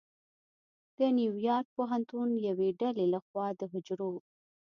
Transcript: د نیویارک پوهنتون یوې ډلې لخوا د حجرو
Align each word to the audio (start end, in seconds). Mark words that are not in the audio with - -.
د 0.97 0.99
نیویارک 1.17 1.67
پوهنتون 1.75 2.29
یوې 2.47 2.69
ډلې 2.81 3.05
لخوا 3.13 3.47
د 3.59 3.61
حجرو 3.71 4.13